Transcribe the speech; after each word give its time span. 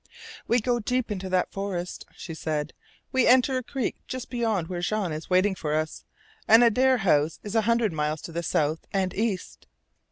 "We 0.47 0.59
go 0.59 0.79
deep 0.79 1.11
into 1.11 1.29
that 1.29 1.51
forest," 1.51 2.07
she 2.15 2.33
said. 2.33 2.73
"We 3.11 3.27
enter 3.27 3.57
a 3.57 3.61
creek 3.63 3.97
just 4.07 4.31
beyond 4.31 4.67
where 4.67 4.81
Jean 4.81 5.11
is 5.11 5.29
waiting 5.29 5.53
for 5.53 5.75
us, 5.75 6.05
and 6.47 6.63
Adare 6.63 7.01
House 7.01 7.39
is 7.43 7.53
a 7.53 7.61
hundred 7.69 7.93
miles 7.93 8.23
to 8.23 8.31
the 8.31 8.41
south 8.41 8.87
and 8.91 9.13
east." 9.13 9.67